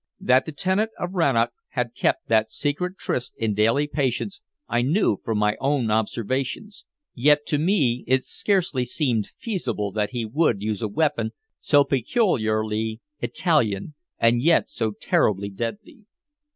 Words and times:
That 0.19 0.45
the 0.45 0.51
tenant 0.51 0.89
of 0.97 1.13
Rannoch 1.13 1.51
had 1.69 1.93
kept 1.93 2.27
that 2.27 2.49
secret 2.49 2.97
tryst 2.97 3.35
in 3.37 3.53
daily 3.53 3.85
patience 3.85 4.41
I 4.67 4.81
knew 4.81 5.21
from 5.23 5.37
my 5.37 5.55
own 5.59 5.91
observations, 5.91 6.85
yet 7.13 7.45
to 7.49 7.59
me 7.59 8.03
it 8.07 8.23
scarcely 8.25 8.83
seemed 8.83 9.27
feasible 9.37 9.91
that 9.91 10.09
he 10.09 10.25
would 10.25 10.63
use 10.63 10.81
a 10.81 10.87
weapon 10.87 11.33
so 11.59 11.83
peculiarly 11.83 12.99
Italian 13.19 13.93
and 14.17 14.41
yet 14.41 14.71
so 14.71 14.89
terribly 14.99 15.51
deadly. 15.51 16.07